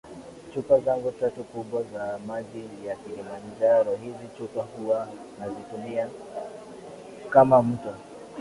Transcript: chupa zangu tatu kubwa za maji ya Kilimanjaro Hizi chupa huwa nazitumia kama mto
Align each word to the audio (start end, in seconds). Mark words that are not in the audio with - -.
chupa 0.53 0.79
zangu 0.79 1.11
tatu 1.11 1.43
kubwa 1.43 1.83
za 1.93 2.19
maji 2.27 2.65
ya 2.85 2.95
Kilimanjaro 2.95 3.95
Hizi 3.95 4.27
chupa 4.37 4.61
huwa 4.61 5.07
nazitumia 5.39 6.09
kama 7.29 7.63
mto 7.63 7.95